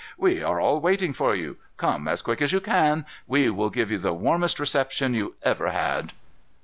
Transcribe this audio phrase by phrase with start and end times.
[0.17, 1.57] "We are all waiting for you.
[1.77, 3.05] Come as quick as you can.
[3.27, 6.13] We will give you the warmest reception you ever had."